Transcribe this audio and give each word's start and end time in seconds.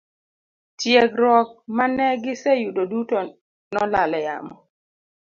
Tiegruok 0.79 1.49
mane 1.77 2.05
giseyudo 2.23 2.83
duto 2.91 3.17
nolal 3.73 4.11
e 4.19 4.19
yamo. 4.27 4.55